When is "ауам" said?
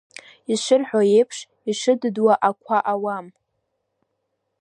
2.91-3.27